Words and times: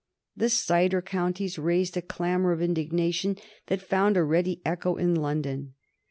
The 0.35 0.49
cider 0.49 0.99
counties 0.99 1.59
raised 1.59 1.95
a 1.95 2.01
clamor 2.01 2.53
of 2.53 2.59
indignation 2.59 3.37
that 3.67 3.83
found 3.83 4.17
a 4.17 4.23
ready 4.23 4.59
echo 4.65 4.95
in 4.95 5.13
London. 5.13 5.75